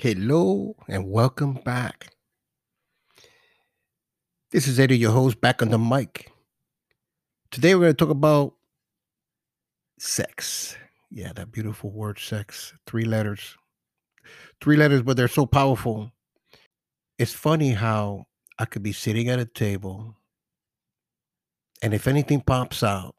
Hello 0.00 0.76
and 0.86 1.10
welcome 1.10 1.54
back. 1.54 2.14
This 4.52 4.68
is 4.68 4.78
Eddie, 4.78 4.96
your 4.96 5.10
host, 5.10 5.40
back 5.40 5.60
on 5.60 5.70
the 5.70 5.78
mic. 5.78 6.30
Today 7.50 7.74
we're 7.74 7.80
going 7.80 7.94
to 7.94 8.04
talk 8.04 8.10
about 8.10 8.54
sex. 9.98 10.76
Yeah, 11.10 11.32
that 11.32 11.50
beautiful 11.50 11.90
word, 11.90 12.20
sex. 12.20 12.74
Three 12.86 13.06
letters. 13.06 13.56
Three 14.60 14.76
letters, 14.76 15.02
but 15.02 15.16
they're 15.16 15.26
so 15.26 15.46
powerful. 15.46 16.12
It's 17.18 17.32
funny 17.32 17.72
how 17.72 18.26
I 18.56 18.66
could 18.66 18.84
be 18.84 18.92
sitting 18.92 19.28
at 19.28 19.40
a 19.40 19.46
table, 19.46 20.14
and 21.82 21.92
if 21.92 22.06
anything 22.06 22.42
pops 22.42 22.84
out, 22.84 23.16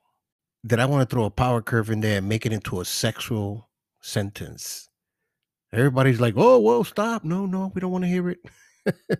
that 0.64 0.80
I 0.80 0.86
want 0.86 1.10
to 1.10 1.14
throw 1.14 1.26
a 1.26 1.30
power 1.30 1.62
curve 1.62 1.90
in 1.90 2.00
there 2.00 2.20
and 2.20 2.30
make 2.30 2.46
it 2.46 2.54
into 2.54 2.80
a 2.80 2.86
sexual 2.86 3.70
sentence. 4.00 4.86
Everybody's 5.72 6.20
like, 6.20 6.34
oh, 6.36 6.60
whoa, 6.60 6.84
stop. 6.84 7.24
No, 7.24 7.46
no, 7.46 7.72
we 7.74 7.82
don't 7.82 7.92
want 7.92 8.04
to 8.04 8.10
hear 8.10 8.30
it. 8.30 8.40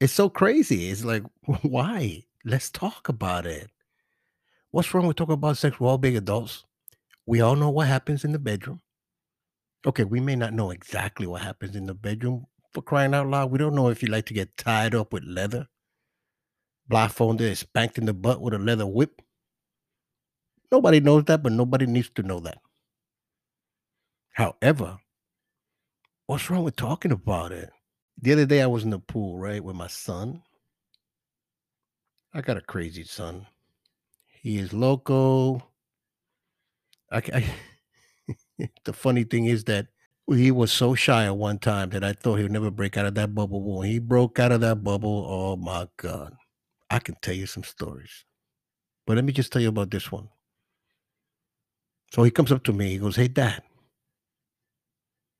it's 0.00 0.12
so 0.12 0.28
crazy. 0.28 0.90
It's 0.90 1.04
like, 1.04 1.24
why? 1.62 2.24
Let's 2.44 2.70
talk 2.70 3.08
about 3.08 3.46
it. 3.46 3.70
What's 4.70 4.92
wrong 4.92 5.06
with 5.06 5.16
talking 5.16 5.34
about 5.34 5.56
sex? 5.56 5.78
We're 5.80 5.88
all 5.88 5.98
big 5.98 6.16
adults. 6.16 6.64
We 7.26 7.40
all 7.40 7.56
know 7.56 7.70
what 7.70 7.88
happens 7.88 8.24
in 8.24 8.32
the 8.32 8.38
bedroom. 8.38 8.80
Okay, 9.86 10.04
we 10.04 10.20
may 10.20 10.36
not 10.36 10.52
know 10.52 10.70
exactly 10.70 11.26
what 11.26 11.42
happens 11.42 11.76
in 11.76 11.86
the 11.86 11.94
bedroom. 11.94 12.46
For 12.72 12.82
crying 12.82 13.14
out 13.14 13.28
loud, 13.28 13.50
we 13.50 13.58
don't 13.58 13.74
know 13.74 13.88
if 13.88 14.02
you 14.02 14.08
like 14.08 14.26
to 14.26 14.34
get 14.34 14.56
tied 14.56 14.94
up 14.94 15.12
with 15.12 15.24
leather, 15.24 15.68
blindfolded, 16.88 17.56
spanked 17.56 17.98
in 17.98 18.06
the 18.06 18.14
butt 18.14 18.40
with 18.40 18.54
a 18.54 18.58
leather 18.58 18.86
whip. 18.86 19.22
Nobody 20.72 21.00
knows 21.00 21.24
that, 21.26 21.42
but 21.42 21.52
nobody 21.52 21.86
needs 21.86 22.10
to 22.10 22.22
know 22.22 22.40
that. 22.40 22.58
However, 24.34 24.98
what's 26.26 26.50
wrong 26.50 26.64
with 26.64 26.76
talking 26.76 27.12
about 27.12 27.52
it? 27.52 27.70
The 28.20 28.32
other 28.32 28.46
day 28.46 28.62
I 28.62 28.66
was 28.66 28.84
in 28.84 28.90
the 28.90 28.98
pool, 28.98 29.38
right, 29.38 29.62
with 29.62 29.76
my 29.76 29.86
son. 29.86 30.42
I 32.32 32.40
got 32.40 32.56
a 32.56 32.60
crazy 32.60 33.04
son. 33.04 33.46
He 34.42 34.58
is 34.58 34.72
loco. 34.72 35.62
I, 37.12 37.22
I 37.32 37.54
the 38.84 38.92
funny 38.92 39.24
thing 39.24 39.46
is 39.46 39.64
that 39.64 39.86
he 40.28 40.50
was 40.50 40.72
so 40.72 40.94
shy 40.94 41.26
at 41.26 41.36
one 41.36 41.58
time 41.58 41.90
that 41.90 42.02
I 42.02 42.12
thought 42.12 42.36
he 42.36 42.42
would 42.42 42.52
never 42.52 42.70
break 42.70 42.96
out 42.96 43.06
of 43.06 43.14
that 43.14 43.34
bubble. 43.34 43.78
When 43.78 43.88
he 43.88 43.98
broke 44.00 44.38
out 44.38 44.52
of 44.52 44.60
that 44.62 44.82
bubble, 44.82 45.26
oh 45.28 45.56
my 45.56 45.86
God. 45.96 46.34
I 46.90 46.98
can 46.98 47.16
tell 47.22 47.34
you 47.34 47.46
some 47.46 47.64
stories. 47.64 48.24
But 49.06 49.16
let 49.16 49.24
me 49.24 49.32
just 49.32 49.52
tell 49.52 49.62
you 49.62 49.68
about 49.68 49.90
this 49.90 50.10
one. 50.10 50.28
So 52.12 52.22
he 52.22 52.30
comes 52.30 52.52
up 52.52 52.64
to 52.64 52.72
me. 52.72 52.90
He 52.90 52.98
goes, 52.98 53.16
Hey, 53.16 53.28
dad. 53.28 53.62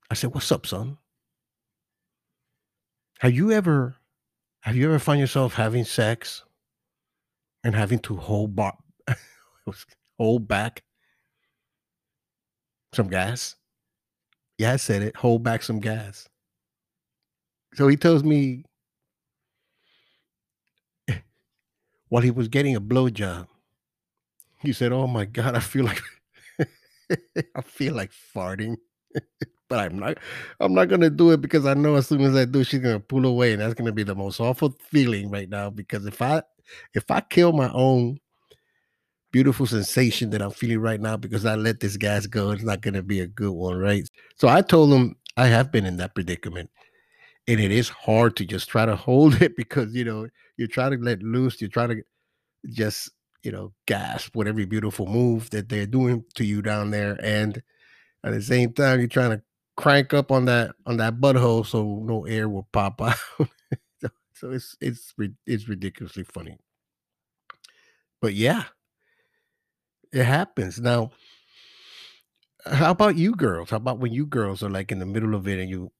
I 0.09 0.13
said, 0.15 0.33
What's 0.33 0.51
up, 0.51 0.65
son? 0.65 0.97
Have 3.19 3.33
you 3.33 3.51
ever 3.51 3.95
have 4.61 4.75
you 4.75 4.85
ever 4.85 4.99
found 4.99 5.19
yourself 5.19 5.53
having 5.53 5.85
sex 5.85 6.43
and 7.63 7.75
having 7.75 7.99
to 7.99 8.15
hold 8.15 8.55
bar, 8.55 8.77
hold 10.17 10.47
back 10.47 10.83
some 12.93 13.07
gas? 13.07 13.55
Yeah, 14.57 14.73
I 14.73 14.77
said 14.77 15.01
it. 15.01 15.15
Hold 15.17 15.43
back 15.43 15.63
some 15.63 15.79
gas. 15.79 16.27
So 17.73 17.87
he 17.87 17.97
tells 17.97 18.23
me 18.23 18.63
while 22.09 22.23
he 22.23 22.31
was 22.31 22.47
getting 22.47 22.75
a 22.75 22.81
blowjob, 22.81 23.47
he 24.59 24.73
said, 24.73 24.91
"Oh 24.91 25.07
my 25.07 25.25
god, 25.25 25.55
I 25.55 25.59
feel 25.59 25.85
like 25.85 26.01
I 27.55 27.61
feel 27.61 27.93
like 27.93 28.11
farting." 28.11 28.77
But 29.69 29.79
I'm 29.79 29.97
not 29.99 30.17
I'm 30.59 30.73
not 30.73 30.89
gonna 30.89 31.09
do 31.09 31.31
it 31.31 31.41
because 31.41 31.65
I 31.65 31.73
know 31.73 31.95
as 31.95 32.07
soon 32.07 32.21
as 32.21 32.35
I 32.35 32.45
do, 32.45 32.63
she's 32.63 32.79
gonna 32.79 32.99
pull 32.99 33.25
away, 33.25 33.53
and 33.53 33.61
that's 33.61 33.73
gonna 33.73 33.91
be 33.91 34.03
the 34.03 34.15
most 34.15 34.39
awful 34.39 34.75
feeling 34.91 35.29
right 35.29 35.49
now. 35.49 35.69
Because 35.69 36.05
if 36.05 36.21
I 36.21 36.43
if 36.93 37.09
I 37.09 37.21
kill 37.21 37.53
my 37.53 37.71
own 37.73 38.19
beautiful 39.31 39.65
sensation 39.65 40.29
that 40.29 40.41
I'm 40.41 40.51
feeling 40.51 40.79
right 40.79 41.01
now 41.01 41.17
because 41.17 41.45
I 41.45 41.55
let 41.55 41.79
this 41.79 41.97
gas 41.97 42.27
go, 42.27 42.51
it's 42.51 42.63
not 42.63 42.81
gonna 42.81 43.03
be 43.03 43.19
a 43.19 43.27
good 43.27 43.51
one, 43.51 43.77
right? 43.77 44.07
So 44.37 44.47
I 44.47 44.61
told 44.61 44.93
him 44.93 45.15
I 45.37 45.47
have 45.47 45.71
been 45.71 45.85
in 45.85 45.97
that 45.97 46.15
predicament. 46.15 46.69
And 47.47 47.59
it 47.59 47.71
is 47.71 47.89
hard 47.89 48.35
to 48.37 48.45
just 48.45 48.69
try 48.69 48.85
to 48.85 48.95
hold 48.95 49.41
it 49.41 49.55
because 49.55 49.93
you 49.93 50.03
know 50.03 50.27
you're 50.57 50.67
trying 50.67 50.91
to 50.91 50.97
let 50.97 51.21
loose, 51.21 51.61
you're 51.61 51.69
trying 51.69 51.89
to 51.89 52.01
just 52.71 53.11
you 53.43 53.51
know 53.51 53.73
gasp 53.87 54.35
with 54.35 54.47
every 54.47 54.65
beautiful 54.65 55.05
move 55.05 55.49
that 55.51 55.69
they're 55.69 55.85
doing 55.85 56.23
to 56.35 56.45
you 56.45 56.61
down 56.61 56.91
there, 56.91 57.19
and 57.21 57.61
at 58.23 58.33
the 58.33 58.41
same 58.41 58.73
time 58.73 58.99
you're 58.99 59.07
trying 59.07 59.31
to 59.31 59.41
crank 59.77 60.13
up 60.13 60.31
on 60.31 60.45
that 60.45 60.75
on 60.85 60.97
that 60.97 61.15
butthole 61.19 61.65
so 61.65 62.01
no 62.03 62.25
air 62.25 62.47
will 62.47 62.67
pop 62.71 63.01
out. 63.01 63.17
so, 64.33 64.51
it's 64.51 64.75
it's 64.81 65.13
it's 65.45 65.67
ridiculously 65.67 66.23
funny. 66.23 66.57
But 68.21 68.33
yeah, 68.33 68.65
it 70.11 70.23
happens. 70.23 70.79
Now, 70.79 71.11
how 72.65 72.91
about 72.91 73.15
you 73.17 73.35
girls? 73.35 73.69
How 73.69 73.77
about 73.77 73.99
when 73.99 74.13
you 74.13 74.25
girls 74.25 74.63
are 74.63 74.69
like 74.69 74.91
in 74.91 74.99
the 74.99 75.05
middle 75.05 75.35
of 75.35 75.47
it 75.47 75.59
and 75.59 75.69
you 75.69 75.91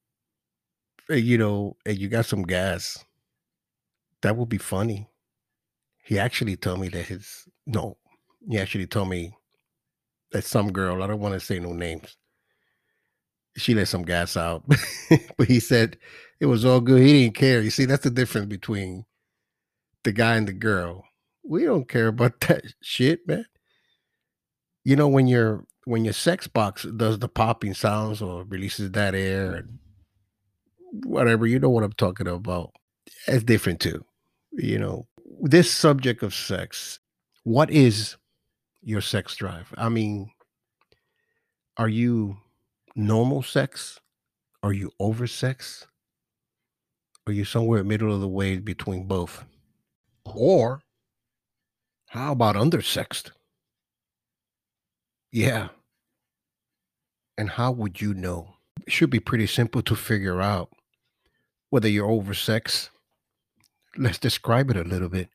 eh, 1.09 1.15
you 1.15 1.37
know, 1.37 1.75
and 1.85 1.97
you 1.97 2.07
got 2.09 2.25
some 2.25 2.43
gas? 2.43 3.03
That 4.21 4.37
would 4.37 4.49
be 4.49 4.57
funny. 4.57 5.07
He 6.03 6.17
actually 6.19 6.55
told 6.55 6.79
me 6.79 6.87
that 6.89 7.05
his 7.07 7.47
no, 7.65 7.97
he 8.49 8.57
actually 8.59 8.87
told 8.87 9.09
me 9.09 9.35
that 10.31 10.43
some 10.43 10.71
girl, 10.71 11.03
I 11.03 11.07
don't 11.07 11.19
want 11.19 11.33
to 11.33 11.39
say 11.39 11.59
no 11.59 11.73
names, 11.73 12.17
she 13.57 13.73
let 13.73 13.87
some 13.87 14.03
gas 14.03 14.37
out. 14.37 14.63
but 15.37 15.47
he 15.47 15.59
said 15.59 15.97
it 16.39 16.45
was 16.47 16.65
all 16.65 16.81
good. 16.81 17.01
He 17.01 17.23
didn't 17.23 17.35
care. 17.35 17.61
You 17.61 17.69
see, 17.69 17.85
that's 17.85 18.03
the 18.03 18.09
difference 18.09 18.47
between 18.47 19.05
the 20.03 20.11
guy 20.11 20.35
and 20.35 20.47
the 20.47 20.53
girl. 20.53 21.05
We 21.43 21.63
don't 21.63 21.87
care 21.87 22.07
about 22.07 22.39
that 22.41 22.63
shit, 22.81 23.27
man. 23.27 23.45
You 24.83 24.95
know, 24.95 25.07
when 25.07 25.27
your 25.27 25.65
when 25.85 26.03
your 26.03 26.13
sex 26.13 26.47
box 26.47 26.83
does 26.83 27.19
the 27.19 27.27
popping 27.27 27.73
sounds 27.73 28.21
or 28.21 28.43
releases 28.43 28.91
that 28.91 29.15
air 29.15 29.53
and 29.53 29.79
whatever, 31.05 31.45
you 31.45 31.59
know 31.59 31.69
what 31.69 31.83
I'm 31.83 31.93
talking 31.93 32.27
about. 32.27 32.71
It's 33.27 33.43
different 33.43 33.79
too. 33.79 34.03
You 34.51 34.79
know, 34.79 35.07
this 35.41 35.71
subject 35.71 36.23
of 36.23 36.33
sex, 36.33 36.99
what 37.43 37.69
is 37.69 38.15
your 38.81 39.01
sex 39.01 39.35
drive? 39.35 39.71
I 39.77 39.89
mean, 39.89 40.31
are 41.77 41.89
you 41.89 42.37
normal 42.95 43.43
sex? 43.43 43.99
Are 44.63 44.73
you 44.73 44.91
over 44.99 45.27
sex? 45.27 45.87
Are 47.27 47.33
you 47.33 47.45
somewhere 47.45 47.83
middle 47.83 48.13
of 48.13 48.21
the 48.21 48.27
way 48.27 48.57
between 48.57 49.07
both? 49.07 49.43
Or 50.25 50.81
how 52.07 52.31
about 52.31 52.55
undersexed? 52.55 53.31
Yeah. 55.31 55.69
And 57.37 57.49
how 57.49 57.71
would 57.71 57.99
you 57.99 58.13
know? 58.13 58.55
It 58.85 58.93
should 58.93 59.09
be 59.09 59.19
pretty 59.19 59.47
simple 59.47 59.81
to 59.83 59.95
figure 59.95 60.41
out 60.41 60.69
whether 61.69 61.89
you're 61.89 62.07
oversexed. 62.07 62.89
Let's 63.97 64.17
describe 64.17 64.69
it 64.69 64.77
a 64.77 64.83
little 64.83 65.09
bit. 65.09 65.29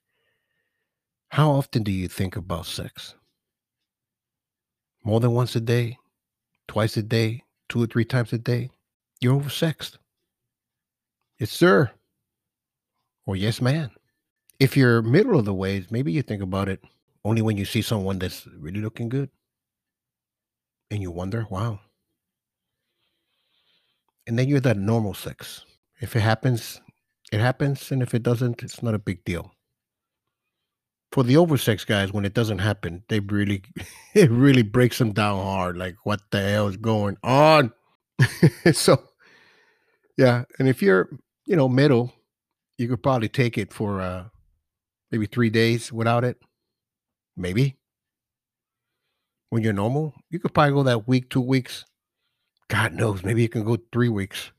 How 1.28 1.50
often 1.50 1.82
do 1.82 1.92
you 1.92 2.08
think 2.08 2.36
about 2.36 2.66
sex? 2.66 3.14
More 5.04 5.20
than 5.20 5.32
once 5.32 5.54
a 5.56 5.60
day? 5.60 5.98
Twice 6.68 6.96
a 6.96 7.02
day? 7.02 7.44
Two 7.70 7.82
or 7.82 7.86
three 7.86 8.04
times 8.04 8.34
a 8.34 8.38
day, 8.38 8.68
you're 9.20 9.40
oversexed. 9.40 9.96
Yes, 11.38 11.50
sir. 11.50 11.90
Or 13.24 13.36
yes, 13.36 13.62
man. 13.62 13.90
If 14.58 14.76
you're 14.76 15.00
middle 15.00 15.38
of 15.38 15.46
the 15.46 15.54
ways, 15.54 15.86
maybe 15.90 16.12
you 16.12 16.20
think 16.20 16.42
about 16.42 16.68
it 16.68 16.84
only 17.24 17.40
when 17.40 17.56
you 17.56 17.64
see 17.64 17.80
someone 17.80 18.18
that's 18.18 18.46
really 18.58 18.80
looking 18.80 19.08
good. 19.08 19.30
And 20.90 21.00
you 21.00 21.10
wonder, 21.10 21.46
wow. 21.48 21.80
And 24.26 24.38
then 24.38 24.48
you're 24.48 24.60
that 24.60 24.76
normal 24.76 25.14
sex. 25.14 25.64
If 26.00 26.14
it 26.16 26.20
happens, 26.20 26.80
it 27.32 27.40
happens. 27.40 27.90
And 27.90 28.02
if 28.02 28.12
it 28.12 28.22
doesn't, 28.22 28.62
it's 28.62 28.82
not 28.82 28.94
a 28.94 28.98
big 28.98 29.24
deal. 29.24 29.54
For 31.12 31.24
the 31.24 31.36
oversex 31.36 31.84
guys, 31.84 32.12
when 32.12 32.24
it 32.24 32.34
doesn't 32.34 32.58
happen, 32.58 33.02
they 33.08 33.20
really, 33.20 33.62
it 34.14 34.30
really 34.30 34.62
breaks 34.62 34.98
them 34.98 35.12
down 35.12 35.42
hard. 35.42 35.76
Like, 35.76 35.96
what 36.04 36.20
the 36.30 36.40
hell 36.40 36.68
is 36.68 36.76
going 36.76 37.16
on? 37.22 37.72
so, 38.72 39.02
yeah. 40.16 40.44
And 40.58 40.68
if 40.68 40.82
you're, 40.82 41.08
you 41.46 41.56
know, 41.56 41.68
middle, 41.68 42.12
you 42.78 42.88
could 42.88 43.02
probably 43.02 43.28
take 43.28 43.58
it 43.58 43.72
for 43.72 44.00
uh, 44.00 44.24
maybe 45.10 45.26
three 45.26 45.50
days 45.50 45.92
without 45.92 46.24
it. 46.24 46.38
Maybe. 47.36 47.76
When 49.48 49.64
you're 49.64 49.72
normal, 49.72 50.14
you 50.30 50.38
could 50.38 50.54
probably 50.54 50.74
go 50.74 50.82
that 50.84 51.08
week, 51.08 51.28
two 51.28 51.40
weeks. 51.40 51.84
God 52.68 52.94
knows, 52.94 53.24
maybe 53.24 53.42
you 53.42 53.48
can 53.48 53.64
go 53.64 53.78
three 53.92 54.08
weeks. 54.08 54.52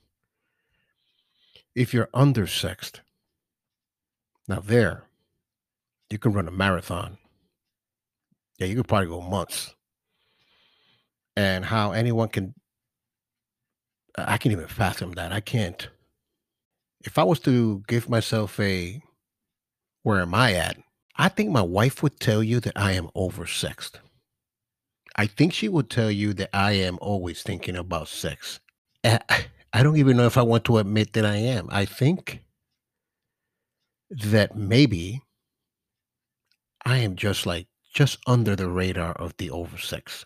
If 1.74 1.94
you're 1.94 2.10
undersexed, 2.14 3.00
now 4.50 4.60
there, 4.60 5.06
you 6.12 6.20
can 6.20 6.34
run 6.34 6.48
a 6.48 6.52
marathon. 6.52 7.18
Yeah, 8.60 8.68
you 8.68 8.76
could 8.76 8.88
probably 8.88 9.08
go 9.08 9.22
months. 9.22 9.76
And 11.36 11.66
how 11.66 11.94
anyone 11.94 12.28
can 12.28 12.54
I 14.18 14.38
can't 14.38 14.52
even 14.52 14.68
fathom 14.68 15.14
that. 15.14 15.32
I 15.32 15.40
can't. 15.40 15.88
If 17.04 17.18
I 17.18 17.24
was 17.24 17.40
to 17.42 17.84
give 17.88 18.10
myself 18.10 18.60
a 18.60 19.02
where 20.04 20.20
am 20.20 20.34
I 20.34 20.54
at? 20.54 20.78
I 21.16 21.30
think 21.30 21.50
my 21.50 21.62
wife 21.62 22.04
would 22.04 22.20
tell 22.20 22.44
you 22.44 22.60
that 22.62 22.74
I 22.76 22.94
am 22.94 23.10
oversexed. 23.16 23.94
I 25.16 25.28
think 25.28 25.54
she 25.54 25.70
would 25.70 25.90
tell 25.90 26.10
you 26.10 26.34
that 26.34 26.50
I 26.54 26.74
am 26.74 26.98
always 27.02 27.44
thinking 27.44 27.76
about 27.76 28.08
sex. 28.08 28.60
I 29.04 29.84
don't 29.84 29.98
even 29.98 30.18
know 30.18 30.26
if 30.26 30.38
I 30.38 30.42
want 30.42 30.66
to 30.66 30.78
admit 30.78 31.14
that 31.14 31.26
I 31.26 31.38
am. 31.38 31.68
I 31.72 31.86
think 31.86 32.44
that 34.10 34.56
maybe 34.56 35.22
I 36.86 36.98
am 36.98 37.16
just 37.16 37.46
like 37.46 37.68
just 37.94 38.20
under 38.28 38.56
the 38.56 38.70
radar 38.70 39.14
of 39.14 39.36
the 39.38 39.52
oversex. 39.52 40.26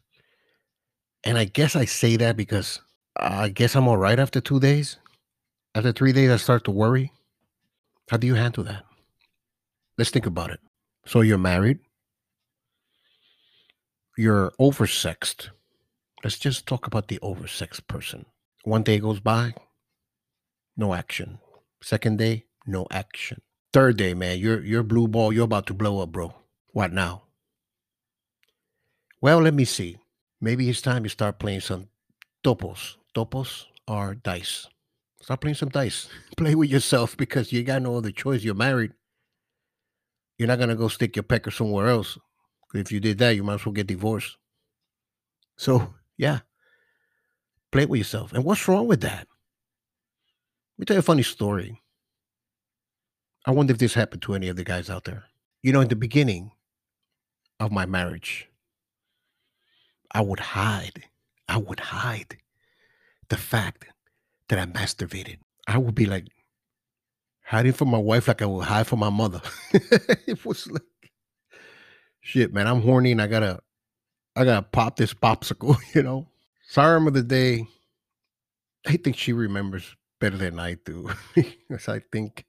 And 1.23 1.37
I 1.37 1.45
guess 1.45 1.75
I 1.75 1.85
say 1.85 2.15
that 2.17 2.37
because 2.37 2.79
I 3.17 3.49
guess 3.49 3.75
I'm 3.75 3.87
all 3.87 3.97
right 3.97 4.19
after 4.19 4.39
two 4.39 4.59
days. 4.59 4.97
After 5.73 5.91
three 5.91 6.13
days, 6.13 6.31
I 6.31 6.37
start 6.37 6.63
to 6.65 6.71
worry. 6.71 7.11
How 8.09 8.17
do 8.17 8.27
you 8.27 8.35
handle 8.35 8.63
that? 8.63 8.83
Let's 9.97 10.11
think 10.11 10.25
about 10.25 10.51
it. 10.51 10.59
So 11.05 11.21
you're 11.21 11.37
married, 11.37 11.79
you're 14.17 14.51
oversexed. 14.59 15.49
Let's 16.23 16.39
just 16.39 16.65
talk 16.67 16.87
about 16.87 17.07
the 17.07 17.19
oversexed 17.19 17.87
person. 17.87 18.25
One 18.63 18.83
day 18.83 18.99
goes 18.99 19.19
by, 19.19 19.53
no 20.75 20.93
action. 20.93 21.39
Second 21.81 22.17
day, 22.17 22.45
no 22.65 22.87
action. 22.89 23.41
Third 23.73 23.97
day, 23.97 24.13
man, 24.13 24.39
you're 24.39 24.63
you're 24.63 24.83
blue 24.83 25.07
ball, 25.07 25.33
you're 25.33 25.43
about 25.45 25.67
to 25.67 25.73
blow 25.73 26.01
up, 26.01 26.11
bro. 26.11 26.33
What 26.75 26.91
now? 26.91 27.23
Well, 29.21 29.39
let 29.39 29.53
me 29.53 29.63
see. 29.63 29.95
Maybe 30.41 30.69
it's 30.69 30.81
time 30.81 31.05
you 31.05 31.09
start 31.09 31.39
playing 31.39 31.61
some 31.61 31.87
topos. 32.43 32.97
Topos 33.15 33.63
are 33.87 34.13
dice. 34.13 34.67
Start 35.21 35.39
playing 35.39 35.55
some 35.55 35.69
dice. 35.69 36.09
Play 36.37 36.53
with 36.53 36.69
yourself 36.69 37.15
because 37.15 37.53
you 37.53 37.63
got 37.63 37.81
no 37.81 37.95
other 37.95 38.11
choice. 38.11 38.43
You're 38.43 38.55
married. 38.55 38.91
You're 40.37 40.49
not 40.49 40.59
gonna 40.59 40.75
go 40.75 40.89
stick 40.89 41.15
your 41.15 41.23
pecker 41.23 41.49
somewhere 41.49 41.87
else. 41.87 42.17
If 42.73 42.91
you 42.91 42.99
did 42.99 43.19
that, 43.19 43.37
you 43.37 43.43
might 43.45 43.53
as 43.53 43.65
well 43.65 43.71
get 43.71 43.87
divorced. 43.87 44.35
So 45.55 45.93
yeah, 46.17 46.39
play 47.71 47.85
with 47.85 47.99
yourself. 47.99 48.33
And 48.33 48.43
what's 48.43 48.67
wrong 48.67 48.85
with 48.85 48.99
that? 48.99 49.29
Let 50.73 50.79
me 50.79 50.85
tell 50.85 50.95
you 50.95 50.99
a 50.99 51.03
funny 51.03 51.23
story. 51.23 51.81
I 53.45 53.51
wonder 53.51 53.71
if 53.71 53.77
this 53.77 53.93
happened 53.93 54.23
to 54.23 54.33
any 54.33 54.49
of 54.49 54.57
the 54.57 54.65
guys 54.65 54.89
out 54.89 55.05
there. 55.05 55.23
You 55.63 55.71
know, 55.71 55.79
in 55.79 55.87
the 55.87 55.95
beginning 55.95 56.51
of 57.59 57.71
my 57.71 57.85
marriage, 57.85 58.49
I 60.11 60.21
would 60.21 60.39
hide. 60.39 61.03
I 61.47 61.57
would 61.57 61.79
hide 61.79 62.37
the 63.29 63.37
fact 63.37 63.85
that 64.49 64.59
I 64.59 64.65
masturbated. 64.65 65.37
I 65.67 65.77
would 65.77 65.95
be 65.95 66.05
like 66.05 66.27
hiding 67.43 67.73
from 67.73 67.89
my 67.89 67.97
wife 67.97 68.27
like 68.27 68.41
I 68.41 68.45
would 68.45 68.65
hide 68.65 68.87
from 68.87 68.99
my 68.99 69.09
mother. 69.09 69.41
it 69.73 70.43
was 70.45 70.69
like 70.71 70.81
shit, 72.21 72.53
man. 72.53 72.67
I'm 72.67 72.81
horny 72.81 73.11
and 73.11 73.21
I 73.21 73.27
gotta 73.27 73.59
I 74.35 74.43
gotta 74.43 74.63
pop 74.63 74.97
this 74.97 75.13
popsicle, 75.13 75.77
you 75.95 76.03
know. 76.03 76.27
Siren 76.67 77.07
of 77.07 77.13
the 77.13 77.23
day. 77.23 77.67
I 78.87 78.97
think 78.97 79.17
she 79.17 79.33
remembers 79.33 79.95
better 80.19 80.37
than 80.37 80.59
I 80.59 80.75
do. 80.85 81.09
because 81.35 81.87
I 81.87 81.99
think 82.11 82.45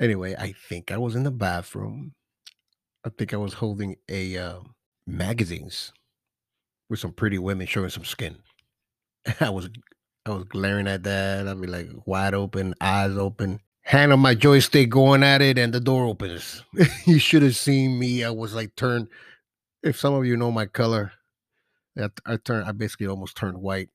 anyway, 0.00 0.34
I 0.38 0.52
think 0.68 0.90
I 0.90 0.98
was 0.98 1.14
in 1.14 1.24
the 1.24 1.30
bathroom. 1.30 2.14
I 3.04 3.10
think 3.10 3.34
I 3.34 3.36
was 3.36 3.52
holding 3.52 3.96
a 4.08 4.36
uh, 4.38 4.60
magazines 5.06 5.92
with 6.88 7.00
some 7.00 7.12
pretty 7.12 7.38
women 7.38 7.66
showing 7.66 7.90
some 7.90 8.04
skin. 8.04 8.36
I 9.40 9.50
was 9.50 9.68
I 10.26 10.30
was 10.30 10.44
glaring 10.44 10.88
at 10.88 11.02
that. 11.02 11.46
I'd 11.46 11.60
be 11.60 11.66
like 11.66 11.88
wide 12.06 12.32
open, 12.32 12.74
eyes 12.80 13.16
open, 13.16 13.60
hand 13.82 14.12
on 14.12 14.20
my 14.20 14.34
joystick 14.34 14.88
going 14.88 15.22
at 15.22 15.42
it, 15.42 15.58
and 15.58 15.72
the 15.72 15.80
door 15.80 16.06
opens. 16.06 16.62
you 17.06 17.18
should 17.18 17.42
have 17.42 17.56
seen 17.56 17.98
me. 17.98 18.24
I 18.24 18.30
was 18.30 18.54
like 18.54 18.74
turned. 18.74 19.08
If 19.82 19.98
some 19.98 20.14
of 20.14 20.24
you 20.24 20.38
know 20.38 20.50
my 20.50 20.64
color, 20.64 21.12
I, 21.98 22.08
I 22.24 22.36
turned. 22.38 22.66
I 22.66 22.72
basically 22.72 23.06
almost 23.06 23.36
turned 23.36 23.58
white. 23.58 23.90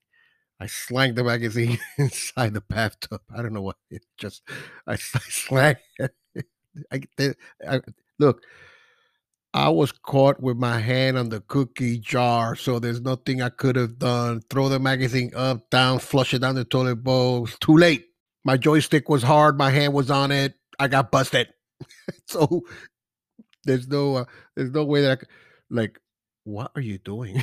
I 0.59 0.67
slanged 0.67 1.15
the 1.15 1.23
magazine 1.23 1.79
inside 1.97 2.53
the 2.53 2.61
bathtub. 2.61 3.21
I 3.35 3.41
don't 3.41 3.53
know 3.53 3.63
what 3.63 3.77
it 3.89 4.03
just. 4.17 4.43
I, 4.85 4.93
I 4.93 4.97
slang. 4.97 5.77
I, 6.91 7.01
I, 7.67 7.81
look. 8.19 8.43
I 9.53 9.69
was 9.69 9.91
caught 9.91 10.39
with 10.41 10.57
my 10.57 10.79
hand 10.79 11.17
on 11.17 11.29
the 11.29 11.41
cookie 11.41 11.97
jar, 11.97 12.55
so 12.55 12.77
there's 12.77 13.01
nothing 13.01 13.41
I 13.41 13.49
could 13.49 13.75
have 13.75 13.97
done. 13.97 14.41
Throw 14.49 14.69
the 14.69 14.79
magazine 14.79 15.31
up, 15.35 15.69
down, 15.69 15.99
flush 15.99 16.33
it 16.33 16.39
down 16.39 16.55
the 16.55 16.65
toilet 16.65 16.97
bowl. 16.97 17.45
It's 17.45 17.57
too 17.57 17.75
late. 17.75 18.05
My 18.45 18.57
joystick 18.57 19.09
was 19.09 19.23
hard. 19.23 19.57
My 19.57 19.71
hand 19.71 19.93
was 19.93 20.11
on 20.11 20.31
it. 20.31 20.53
I 20.77 20.87
got 20.87 21.11
busted. 21.11 21.49
so 22.27 22.61
there's 23.63 23.87
no, 23.87 24.17
uh, 24.17 24.25
there's 24.55 24.71
no 24.71 24.85
way 24.85 25.01
that 25.01 25.11
I 25.11 25.15
could, 25.15 25.29
like, 25.69 25.99
what 26.43 26.71
are 26.75 26.81
you 26.81 26.99
doing? 26.99 27.41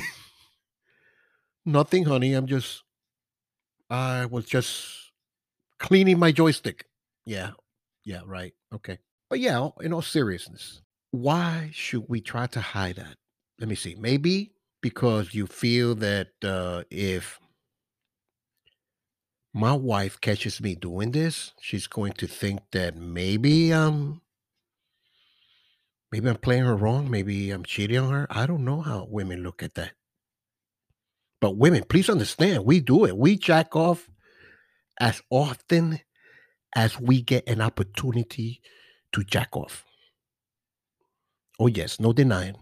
Nothing, 1.65 2.05
honey. 2.05 2.33
I'm 2.33 2.47
just 2.47 2.83
I 3.89 4.25
was 4.25 4.45
just 4.45 5.11
cleaning 5.79 6.19
my 6.19 6.31
joystick. 6.31 6.85
Yeah. 7.25 7.51
Yeah, 8.03 8.21
right. 8.25 8.53
Okay. 8.73 8.99
But 9.29 9.39
yeah, 9.39 9.69
in 9.81 9.93
all 9.93 10.01
seriousness, 10.01 10.81
why 11.11 11.71
should 11.73 12.05
we 12.07 12.21
try 12.21 12.47
to 12.47 12.61
hide 12.61 12.97
that? 12.97 13.15
Let 13.59 13.69
me 13.69 13.75
see. 13.75 13.95
Maybe 13.95 14.51
because 14.81 15.33
you 15.33 15.47
feel 15.47 15.95
that 15.95 16.29
uh, 16.43 16.83
if 16.91 17.39
my 19.53 19.73
wife 19.73 20.21
catches 20.21 20.61
me 20.61 20.75
doing 20.75 21.11
this, 21.11 21.53
she's 21.59 21.87
going 21.87 22.13
to 22.13 22.27
think 22.27 22.59
that 22.73 22.95
maybe 22.95 23.73
um 23.73 24.21
maybe 26.11 26.29
I'm 26.29 26.37
playing 26.37 26.65
her 26.65 26.75
wrong, 26.75 27.09
maybe 27.09 27.51
I'm 27.51 27.65
cheating 27.65 27.97
on 27.97 28.11
her. 28.13 28.27
I 28.29 28.45
don't 28.45 28.65
know 28.65 28.81
how 28.81 29.07
women 29.09 29.43
look 29.43 29.63
at 29.63 29.75
that. 29.75 29.93
But 31.41 31.57
women, 31.57 31.83
please 31.89 32.09
understand, 32.09 32.65
we 32.65 32.79
do 32.79 33.05
it. 33.05 33.17
We 33.17 33.37
jack 33.37 33.75
off 33.75 34.09
as 34.99 35.21
often 35.29 35.99
as 36.75 36.99
we 36.99 37.21
get 37.21 37.47
an 37.49 37.61
opportunity 37.61 38.61
to 39.13 39.23
jack 39.23 39.55
off. 39.57 39.86
Oh, 41.59 41.67
yes, 41.67 41.99
no 41.99 42.13
denying. 42.13 42.55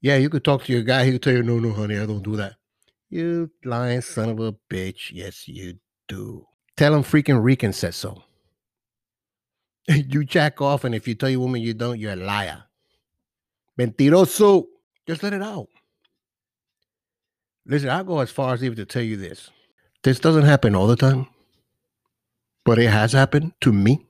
Yeah, 0.00 0.16
you 0.16 0.30
could 0.30 0.44
talk 0.44 0.64
to 0.64 0.72
your 0.72 0.82
guy, 0.82 1.04
he 1.04 1.12
could 1.12 1.22
tell 1.22 1.34
you, 1.34 1.42
no, 1.42 1.58
no, 1.58 1.72
honey, 1.72 1.98
I 1.98 2.06
don't 2.06 2.22
do 2.22 2.36
that. 2.36 2.54
You 3.10 3.50
lying 3.64 4.00
son 4.00 4.30
of 4.30 4.40
a 4.40 4.54
bitch. 4.70 5.10
Yes, 5.12 5.46
you 5.46 5.78
do. 6.08 6.46
Tell 6.76 6.94
him 6.94 7.02
freaking 7.02 7.42
Rican 7.44 7.72
said 7.72 7.94
so. 7.94 8.22
you 9.88 10.24
jack 10.24 10.60
off, 10.60 10.84
and 10.84 10.94
if 10.94 11.06
you 11.06 11.14
tell 11.14 11.28
your 11.28 11.40
woman 11.40 11.60
you 11.60 11.74
don't, 11.74 11.98
you're 11.98 12.14
a 12.14 12.16
liar. 12.16 12.64
Mentiroso. 13.78 14.66
Just 15.06 15.22
let 15.22 15.32
it 15.34 15.42
out. 15.42 15.68
Listen, 17.66 17.90
I'll 17.90 18.04
go 18.04 18.20
as 18.20 18.30
far 18.30 18.54
as 18.54 18.64
even 18.64 18.76
to 18.76 18.86
tell 18.86 19.02
you 19.02 19.16
this. 19.16 19.50
This 20.02 20.18
doesn't 20.18 20.44
happen 20.44 20.74
all 20.74 20.86
the 20.86 20.96
time, 20.96 21.28
but 22.64 22.78
it 22.78 22.88
has 22.88 23.12
happened 23.12 23.52
to 23.60 23.72
me. 23.72 24.06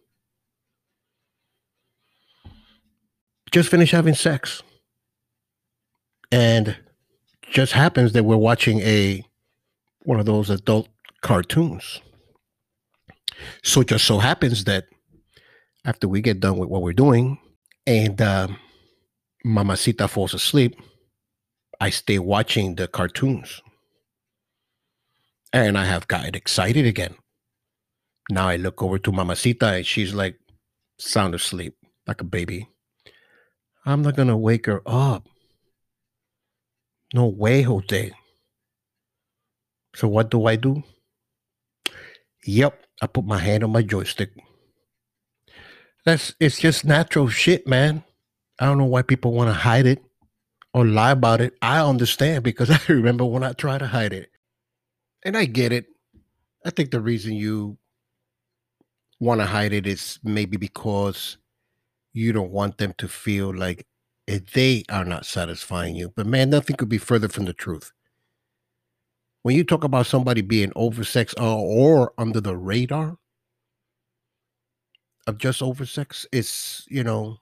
Just 3.52 3.68
finished 3.68 3.92
having 3.92 4.14
sex. 4.14 4.62
And 6.30 6.76
just 7.50 7.74
happens 7.74 8.12
that 8.12 8.24
we're 8.24 8.36
watching 8.36 8.80
a 8.80 9.22
one 10.04 10.18
of 10.18 10.26
those 10.26 10.48
adult 10.48 10.88
cartoons. 11.20 12.00
So 13.62 13.82
just 13.82 14.06
so 14.06 14.18
happens 14.18 14.64
that 14.64 14.86
after 15.84 16.08
we 16.08 16.22
get 16.22 16.40
done 16.40 16.56
with 16.56 16.70
what 16.70 16.82
we're 16.82 16.92
doing 16.92 17.38
and 17.86 18.20
uh, 18.20 18.48
Mamacita 19.44 20.08
falls 20.08 20.32
asleep, 20.32 20.80
I 21.80 21.90
stay 21.90 22.18
watching 22.18 22.76
the 22.76 22.88
cartoons. 22.88 23.60
And 25.52 25.76
I 25.76 25.84
have 25.84 26.08
gotten 26.08 26.34
excited 26.34 26.86
again. 26.86 27.16
Now 28.30 28.48
I 28.48 28.56
look 28.56 28.82
over 28.82 28.98
to 28.98 29.12
Mamacita 29.12 29.66
and 29.66 29.86
she's 29.86 30.14
like 30.14 30.38
sound 30.98 31.34
asleep, 31.34 31.76
like 32.06 32.22
a 32.22 32.24
baby. 32.24 32.68
I'm 33.84 34.02
not 34.02 34.16
gonna 34.16 34.36
wake 34.36 34.66
her 34.66 34.82
up. 34.86 35.28
No 37.14 37.26
way, 37.26 37.62
Jose. 37.62 38.12
So 39.94 40.08
what 40.08 40.30
do 40.30 40.46
I 40.46 40.56
do? 40.56 40.82
Yep, 42.44 42.86
I 43.00 43.06
put 43.06 43.24
my 43.24 43.38
hand 43.38 43.64
on 43.64 43.72
my 43.72 43.82
joystick. 43.82 44.30
That's 46.04 46.34
it's 46.40 46.58
just 46.58 46.84
natural 46.84 47.28
shit, 47.28 47.66
man. 47.66 48.04
I 48.58 48.66
don't 48.66 48.78
know 48.78 48.86
why 48.86 49.02
people 49.02 49.32
want 49.32 49.48
to 49.48 49.54
hide 49.54 49.86
it 49.86 50.02
or 50.74 50.86
lie 50.86 51.10
about 51.10 51.40
it, 51.40 51.54
I 51.60 51.80
understand 51.80 52.44
because 52.44 52.70
I 52.70 52.80
remember 52.88 53.24
when 53.24 53.42
I 53.42 53.52
tried 53.52 53.78
to 53.78 53.86
hide 53.86 54.12
it. 54.12 54.30
And 55.24 55.36
I 55.36 55.44
get 55.44 55.72
it. 55.72 55.86
I 56.64 56.70
think 56.70 56.90
the 56.90 57.00
reason 57.00 57.34
you 57.34 57.78
want 59.20 59.40
to 59.40 59.46
hide 59.46 59.72
it 59.72 59.86
is 59.86 60.18
maybe 60.24 60.56
because 60.56 61.36
you 62.12 62.32
don't 62.32 62.50
want 62.50 62.78
them 62.78 62.94
to 62.98 63.08
feel 63.08 63.54
like 63.54 63.86
eh, 64.28 64.40
they 64.54 64.84
are 64.90 65.04
not 65.04 65.26
satisfying 65.26 65.94
you. 65.96 66.12
But 66.14 66.26
man, 66.26 66.50
nothing 66.50 66.76
could 66.76 66.88
be 66.88 66.98
further 66.98 67.28
from 67.28 67.44
the 67.46 67.52
truth. 67.54 67.92
when 69.42 69.56
you 69.56 69.64
talk 69.64 69.84
about 69.84 70.06
somebody 70.06 70.40
being 70.40 70.70
oversexed 70.72 71.34
or, 71.38 71.42
uh, 71.42 71.54
or 71.54 72.12
under 72.18 72.40
the 72.40 72.56
radar 72.56 73.16
of 75.26 75.38
just 75.38 75.62
oversex, 75.62 76.26
it's 76.32 76.86
you 76.88 77.02
know, 77.04 77.38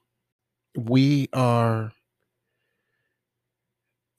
we 0.76 1.28
are 1.32 1.92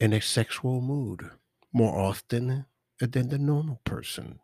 in 0.02 0.12
a 0.14 0.20
sexual 0.22 0.82
mood 0.82 1.30
more 1.72 1.98
often 1.98 2.66
than 3.00 3.30
the 3.30 3.38
normal 3.38 3.80
person. 3.86 4.40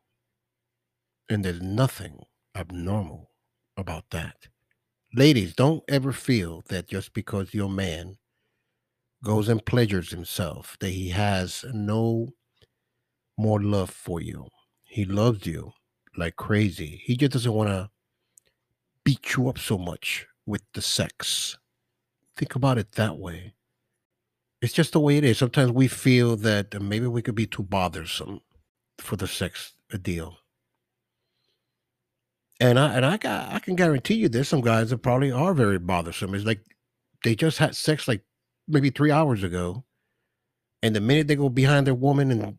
And 1.30 1.44
there's 1.46 1.62
nothing 1.62 2.26
abnormal 2.56 3.32
about 3.78 4.10
that. 4.12 4.48
Ladies, 5.18 5.56
don't 5.56 5.84
ever 5.88 6.12
feel 6.12 6.62
that 6.70 6.88
just 6.88 7.12
because 7.12 7.52
your 7.52 7.70
man 7.70 8.18
goes 9.24 9.50
and 9.50 9.66
pleasures 9.66 10.12
himself, 10.12 10.78
that 10.80 10.92
he 10.92 11.10
has 11.10 11.66
no 11.74 12.28
more 13.36 13.60
love 13.60 13.90
for 13.90 14.22
you. 14.22 14.46
He 14.84 15.06
loves 15.06 15.48
you 15.48 15.72
like 16.16 16.36
crazy. 16.36 17.02
He 17.04 17.18
just 17.18 17.32
doesn't 17.32 17.52
want 17.52 17.70
to 17.70 17.90
beat 19.04 19.36
you 19.36 19.50
up 19.50 19.58
so 19.58 19.80
much 19.80 20.28
with 20.46 20.62
the 20.76 20.84
sex. 20.84 21.58
Think 22.36 22.54
about 22.54 22.78
it 22.78 22.92
that 22.92 23.18
way. 23.18 23.56
It's 24.62 24.74
just 24.74 24.94
the 24.94 25.00
way 25.00 25.18
it 25.18 25.24
is. 25.24 25.40
Sometimes 25.40 25.72
we 25.72 25.88
feel 25.88 26.36
that 26.38 26.80
maybe 26.80 27.08
we 27.08 27.24
could 27.24 27.34
be 27.34 27.48
too 27.48 27.64
bothersome 27.64 28.42
for 29.00 29.16
the 29.16 29.28
sex 29.28 29.74
deal. 30.00 30.38
And 32.60 32.80
I 32.80 32.94
and 32.96 33.06
I 33.06 33.18
got 33.18 33.54
I 33.54 33.60
can 33.60 33.76
guarantee 33.76 34.16
you 34.16 34.30
there's 34.30 34.48
some 34.48 34.62
guys 34.62 34.90
that 34.90 35.00
probably 35.00 35.32
are 35.32 35.54
very 35.54 35.78
bothersome. 35.78 36.34
It's 36.34 36.46
like 36.46 36.62
they 37.24 37.36
just 37.36 37.58
had 37.58 37.76
sex 37.76 38.08
like 38.08 38.24
maybe 38.68 38.90
three 38.90 39.12
hours 39.12 39.44
ago. 39.44 39.84
And 40.84 40.96
the 40.96 41.02
minute 41.02 41.28
they 41.28 41.36
go 41.36 41.50
behind 41.50 41.88
their 41.88 41.96
woman 41.96 42.32
and 42.32 42.58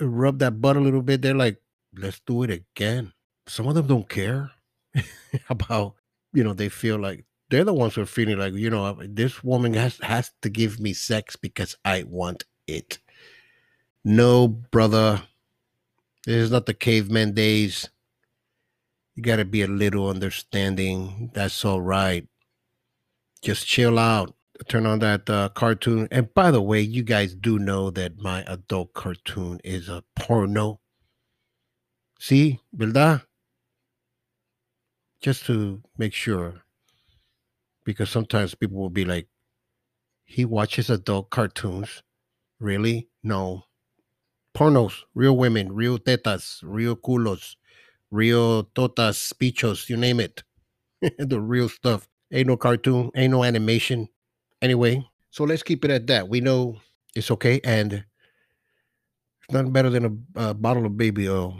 rub 0.00 0.38
that 0.38 0.60
butt 0.60 0.76
a 0.76 0.80
little 0.80 1.02
bit, 1.02 1.22
they're 1.22 1.34
like, 1.34 1.60
let's 1.96 2.20
do 2.20 2.42
it 2.44 2.50
again. 2.50 3.12
Some 3.46 3.66
of 3.66 3.74
them 3.74 3.86
don't 3.86 4.08
care 4.08 4.52
about, 5.48 5.94
you 6.32 6.44
know, 6.44 6.52
they 6.52 6.68
feel 6.68 6.98
like 6.98 7.24
they're 7.50 7.64
the 7.64 7.74
ones 7.74 7.94
who 7.94 8.02
are 8.02 8.06
feeling 8.06 8.38
like, 8.38 8.54
you 8.54 8.70
know, 8.70 8.98
this 9.02 9.42
woman 9.42 9.74
has 9.74 9.98
has 10.02 10.30
to 10.42 10.48
give 10.48 10.78
me 10.78 10.92
sex 10.92 11.36
because 11.36 11.76
I 11.84 12.04
want 12.04 12.44
it. 12.66 12.98
No, 14.04 14.48
brother. 14.48 15.22
This 16.24 16.36
is 16.44 16.50
not 16.50 16.66
the 16.66 16.74
caveman 16.74 17.32
days. 17.32 17.88
You 19.18 19.24
got 19.24 19.36
to 19.36 19.44
be 19.44 19.62
a 19.62 19.66
little 19.66 20.08
understanding. 20.08 21.32
That's 21.34 21.64
all 21.64 21.80
right. 21.80 22.28
Just 23.42 23.66
chill 23.66 23.98
out. 23.98 24.36
Turn 24.68 24.86
on 24.86 25.00
that 25.00 25.28
uh, 25.28 25.48
cartoon. 25.48 26.06
And 26.12 26.32
by 26.34 26.52
the 26.52 26.62
way, 26.62 26.82
you 26.82 27.02
guys 27.02 27.34
do 27.34 27.58
know 27.58 27.90
that 27.90 28.20
my 28.20 28.44
adult 28.46 28.92
cartoon 28.92 29.58
is 29.64 29.88
a 29.88 30.04
porno. 30.14 30.78
See, 32.20 32.60
¿verdad? 32.72 33.22
Just 35.20 35.46
to 35.46 35.82
make 35.96 36.14
sure 36.14 36.62
because 37.84 38.10
sometimes 38.10 38.54
people 38.54 38.78
will 38.78 38.88
be 38.88 39.04
like, 39.04 39.26
he 40.26 40.44
watches 40.44 40.90
adult 40.90 41.30
cartoons. 41.30 42.04
Really? 42.60 43.08
No. 43.24 43.64
Pornos, 44.56 44.92
real 45.12 45.36
women, 45.36 45.72
real 45.72 45.98
tetas, 45.98 46.60
real 46.62 46.94
culos, 46.94 47.56
real 48.10 48.64
totas, 48.74 49.32
pichos, 49.32 49.88
you 49.88 49.96
name 49.96 50.20
it. 50.20 50.42
the 51.18 51.40
real 51.40 51.68
stuff. 51.68 52.08
Ain't 52.32 52.48
no 52.48 52.56
cartoon, 52.56 53.10
ain't 53.16 53.30
no 53.30 53.44
animation. 53.44 54.08
Anyway, 54.60 55.06
so 55.30 55.44
let's 55.44 55.62
keep 55.62 55.84
it 55.84 55.90
at 55.90 56.06
that. 56.08 56.28
We 56.28 56.40
know 56.40 56.80
it's 57.14 57.30
okay, 57.30 57.60
and 57.64 57.92
it's 57.92 58.04
nothing 59.52 59.72
better 59.72 59.90
than 59.90 60.04
a, 60.36 60.50
a 60.50 60.54
bottle 60.54 60.84
of 60.84 60.96
baby 60.96 61.28
oil 61.28 61.58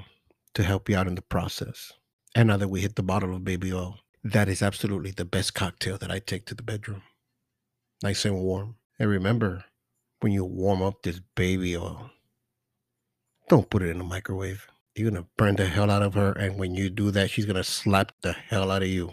to 0.55 0.63
help 0.63 0.89
you 0.89 0.97
out 0.97 1.07
in 1.07 1.15
the 1.15 1.23
process. 1.23 1.93
And 2.35 2.49
now 2.49 2.57
that 2.59 2.69
we 2.69 2.81
hit 2.81 2.97
the 2.97 3.03
bottle 3.03 3.35
of 3.35 3.45
baby 3.45 3.73
oil, 3.73 3.99
that 4.25 4.49
is 4.49 4.63
absolutely 4.63 5.13
the 5.13 5.25
best 5.25 5.55
cocktail 5.55 5.97
that 5.99 6.11
I 6.11 6.19
take 6.19 6.45
to 6.47 6.55
the 6.55 6.63
bedroom. 6.63 7.03
Nice 8.03 8.25
and 8.25 8.39
warm. 8.39 8.77
And 8.99 9.09
remember, 9.09 9.65
when 10.21 10.33
you 10.33 10.45
warm 10.45 10.83
up 10.83 11.03
this 11.03 11.21
baby 11.35 11.77
oil, 11.77 12.11
don't 13.49 13.71
put 13.71 13.83
it 13.83 13.91
in 13.91 13.99
the 13.99 14.05
microwave. 14.05 14.69
You're 14.99 15.11
going 15.11 15.23
to 15.23 15.29
burn 15.37 15.57
the 15.57 15.67
hell 15.67 15.91
out 15.91 16.03
of 16.03 16.15
her. 16.15 16.33
And 16.33 16.59
when 16.59 16.75
you 16.75 16.91
do 16.91 17.11
that, 17.13 17.31
she's 17.31 17.47
going 17.47 17.57
to 17.57 17.65
slap 17.65 18.13
the 18.23 18.33
hell 18.33 18.71
out 18.71 18.83
of 18.83 18.89
you. 18.89 19.13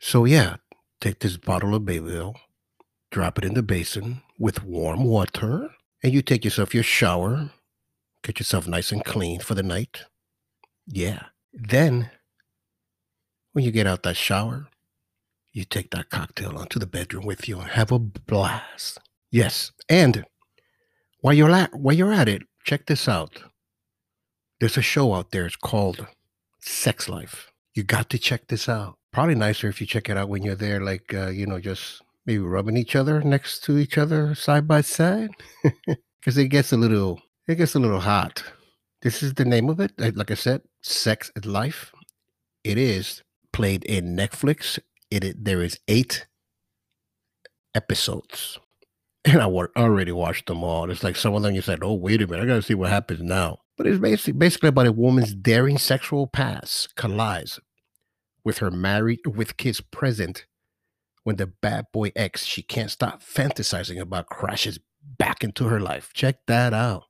So, 0.00 0.24
yeah, 0.24 0.56
take 1.00 1.20
this 1.20 1.36
bottle 1.36 1.74
of 1.74 1.84
baby 1.84 2.16
oil, 2.16 2.36
drop 3.10 3.38
it 3.38 3.44
in 3.44 3.54
the 3.54 3.62
basin 3.62 4.22
with 4.38 4.64
warm 4.64 5.04
water, 5.04 5.70
and 6.02 6.12
you 6.12 6.22
take 6.22 6.44
yourself 6.44 6.74
your 6.74 6.82
shower, 6.82 7.50
get 8.22 8.38
yourself 8.38 8.66
nice 8.66 8.92
and 8.92 9.04
clean 9.04 9.40
for 9.40 9.54
the 9.54 9.62
night. 9.62 10.04
Yeah. 10.86 11.26
Then 11.52 12.10
when 13.52 13.64
you 13.64 13.70
get 13.70 13.86
out 13.86 14.02
that 14.04 14.16
shower, 14.16 14.68
you 15.52 15.64
take 15.64 15.90
that 15.90 16.10
cocktail 16.10 16.56
onto 16.56 16.78
the 16.78 16.86
bedroom 16.86 17.26
with 17.26 17.48
you 17.48 17.58
and 17.58 17.70
have 17.70 17.90
a 17.90 17.98
blast. 17.98 19.00
Yes, 19.30 19.72
and 19.88 20.24
while 21.20 21.34
you're 21.34 21.50
at 21.50 21.74
while 21.74 21.94
you're 21.94 22.12
at 22.12 22.28
it, 22.28 22.42
check 22.64 22.86
this 22.86 23.08
out. 23.08 23.42
There's 24.60 24.76
a 24.76 24.82
show 24.82 25.14
out 25.14 25.30
there. 25.30 25.46
It's 25.46 25.56
called 25.56 26.06
Sex 26.60 27.08
Life. 27.08 27.52
You 27.74 27.84
got 27.84 28.10
to 28.10 28.18
check 28.18 28.48
this 28.48 28.68
out. 28.68 28.96
Probably 29.12 29.36
nicer 29.36 29.68
if 29.68 29.80
you 29.80 29.86
check 29.86 30.10
it 30.10 30.16
out 30.16 30.28
when 30.28 30.42
you're 30.42 30.56
there, 30.56 30.80
like 30.80 31.14
uh, 31.14 31.28
you 31.28 31.46
know, 31.46 31.60
just 31.60 32.02
maybe 32.26 32.40
rubbing 32.40 32.76
each 32.76 32.96
other 32.96 33.22
next 33.22 33.62
to 33.64 33.78
each 33.78 33.96
other 33.96 34.34
side 34.34 34.66
by 34.66 34.80
side, 34.80 35.30
because 36.20 36.36
it 36.36 36.48
gets 36.48 36.72
a 36.72 36.76
little 36.76 37.20
it 37.46 37.54
gets 37.54 37.74
a 37.74 37.78
little 37.78 38.00
hot. 38.00 38.42
This 39.02 39.22
is 39.22 39.34
the 39.34 39.44
name 39.44 39.68
of 39.68 39.78
it. 39.78 39.92
Like 39.98 40.30
I 40.30 40.34
said, 40.34 40.62
Sex 40.82 41.30
Life. 41.44 41.92
It 42.64 42.76
is 42.76 43.22
played 43.52 43.84
in 43.84 44.16
Netflix. 44.16 44.78
It 45.10 45.44
there 45.44 45.62
is 45.62 45.78
eight 45.86 46.26
episodes, 47.74 48.58
and 49.24 49.40
I 49.40 49.46
already 49.46 50.12
watched 50.12 50.46
them 50.46 50.64
all. 50.64 50.90
It's 50.90 51.04
like 51.04 51.16
some 51.16 51.34
of 51.34 51.42
them 51.42 51.54
you 51.54 51.62
said, 51.62 51.78
"Oh, 51.82 51.94
wait 51.94 52.20
a 52.22 52.26
minute, 52.26 52.42
I 52.42 52.46
got 52.46 52.56
to 52.56 52.62
see 52.62 52.74
what 52.74 52.90
happens 52.90 53.22
now." 53.22 53.60
But 53.78 53.86
it's 53.86 54.00
basically 54.00 54.32
basically 54.34 54.68
about 54.68 54.88
a 54.88 54.92
woman's 54.92 55.34
daring 55.34 55.78
sexual 55.78 56.26
past 56.26 56.94
collides 56.96 57.60
with 58.44 58.58
her 58.58 58.70
married 58.70 59.20
with 59.24 59.56
kids 59.56 59.80
present 59.80 60.46
when 61.22 61.36
the 61.36 61.46
bad 61.46 61.86
boy 61.92 62.10
ex 62.16 62.44
she 62.44 62.62
can't 62.62 62.90
stop 62.90 63.22
fantasizing 63.22 64.00
about 64.00 64.26
crashes 64.26 64.80
back 65.02 65.44
into 65.44 65.64
her 65.64 65.80
life. 65.80 66.10
Check 66.12 66.40
that 66.48 66.74
out. 66.74 67.04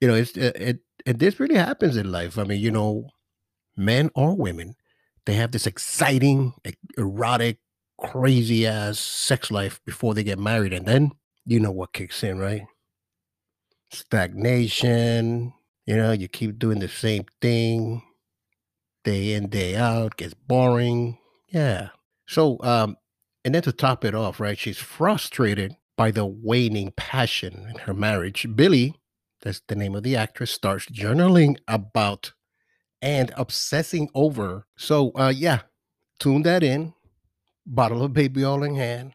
You 0.00 0.08
know, 0.08 0.14
it's 0.14 0.36
uh, 0.36 0.52
it, 0.56 0.56
it, 0.56 0.80
it 1.06 1.18
this 1.20 1.38
really 1.38 1.54
happens 1.54 1.96
in 1.96 2.10
life. 2.10 2.36
I 2.36 2.44
mean, 2.44 2.60
you 2.60 2.72
know, 2.72 3.08
men 3.76 4.10
or 4.14 4.36
women 4.36 4.74
they 5.26 5.34
have 5.34 5.52
this 5.52 5.66
exciting, 5.66 6.52
erotic, 6.98 7.58
crazy 7.98 8.66
ass 8.66 8.98
sex 8.98 9.50
life 9.50 9.80
before 9.86 10.14
they 10.14 10.24
get 10.24 10.38
married. 10.38 10.72
And 10.72 10.86
then 10.86 11.12
you 11.46 11.60
know 11.60 11.70
what 11.70 11.92
kicks 11.92 12.22
in, 12.22 12.38
right? 12.38 12.62
Stagnation. 13.90 15.52
You 15.86 15.96
know, 15.96 16.12
you 16.12 16.28
keep 16.28 16.58
doing 16.58 16.78
the 16.80 16.88
same 16.88 17.26
thing 17.40 18.02
day 19.04 19.34
in, 19.34 19.48
day 19.48 19.76
out, 19.76 20.16
gets 20.16 20.34
boring. 20.34 21.18
Yeah. 21.48 21.90
So, 22.26 22.58
um, 22.62 22.96
and 23.44 23.54
then 23.54 23.62
to 23.62 23.72
top 23.72 24.04
it 24.04 24.14
off, 24.14 24.40
right, 24.40 24.58
she's 24.58 24.78
frustrated 24.78 25.76
by 25.96 26.10
the 26.10 26.26
waning 26.26 26.92
passion 26.96 27.66
in 27.70 27.78
her 27.80 27.94
marriage. 27.94 28.46
Billie, 28.54 28.96
that's 29.42 29.60
the 29.68 29.76
name 29.76 29.94
of 29.94 30.02
the 30.02 30.16
actress, 30.16 30.50
starts 30.50 30.86
journaling 30.86 31.56
about 31.68 32.32
and 33.02 33.30
obsessing 33.36 34.08
over. 34.14 34.66
So, 34.76 35.12
uh, 35.14 35.32
yeah, 35.34 35.60
tune 36.18 36.42
that 36.42 36.62
in, 36.62 36.94
bottle 37.66 38.02
of 38.02 38.14
baby 38.14 38.44
oil 38.44 38.62
in 38.62 38.74
hand, 38.74 39.12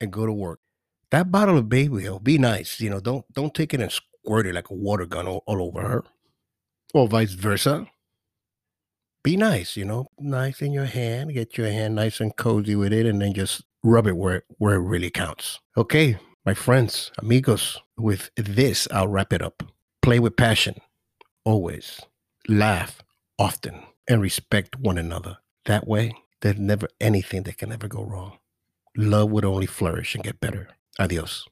and 0.00 0.12
go 0.12 0.26
to 0.26 0.32
work. 0.32 0.60
That 1.12 1.30
bottle 1.30 1.58
of 1.58 1.68
baby 1.68 2.08
oil, 2.08 2.18
be 2.18 2.38
nice. 2.38 2.80
You 2.80 2.88
know, 2.88 2.98
don't 2.98 3.30
don't 3.34 3.54
take 3.54 3.74
it 3.74 3.82
and 3.82 3.92
squirt 3.92 4.46
it 4.46 4.54
like 4.54 4.70
a 4.70 4.74
water 4.74 5.04
gun 5.04 5.28
all, 5.28 5.44
all 5.46 5.60
over 5.60 5.82
her, 5.82 6.04
or 6.94 7.06
vice 7.06 7.34
versa. 7.34 7.86
Be 9.22 9.36
nice, 9.36 9.76
you 9.76 9.84
know, 9.84 10.08
nice 10.18 10.62
in 10.62 10.72
your 10.72 10.86
hand. 10.86 11.34
Get 11.34 11.58
your 11.58 11.68
hand 11.68 11.96
nice 11.96 12.18
and 12.18 12.34
cozy 12.34 12.74
with 12.74 12.94
it, 12.94 13.04
and 13.04 13.20
then 13.20 13.34
just 13.34 13.62
rub 13.84 14.06
it 14.06 14.16
where 14.16 14.44
where 14.56 14.76
it 14.76 14.80
really 14.80 15.10
counts. 15.10 15.60
Okay, 15.76 16.16
my 16.46 16.54
friends, 16.54 17.12
amigos. 17.18 17.78
With 17.98 18.30
this, 18.36 18.88
I'll 18.90 19.06
wrap 19.08 19.34
it 19.34 19.42
up. 19.42 19.62
Play 20.00 20.18
with 20.18 20.34
passion, 20.34 20.76
always 21.44 22.00
laugh 22.48 23.02
often, 23.38 23.82
and 24.08 24.22
respect 24.22 24.78
one 24.78 24.96
another. 24.96 25.36
That 25.66 25.86
way, 25.86 26.14
there's 26.40 26.58
never 26.58 26.88
anything 27.02 27.42
that 27.42 27.58
can 27.58 27.70
ever 27.70 27.86
go 27.86 28.02
wrong. 28.02 28.38
Love 28.96 29.30
would 29.30 29.44
only 29.44 29.66
flourish 29.66 30.14
and 30.14 30.24
get 30.24 30.40
better. 30.40 30.68
Adiós. 30.98 31.51